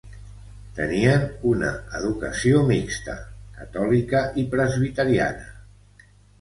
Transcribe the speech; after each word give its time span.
Tenien 0.77 1.27
una 1.49 1.69
educació 1.99 2.63
mixta, 2.71 3.19
catòlica 3.61 4.25
i 4.45 4.49
presbiteriana. 4.57 6.15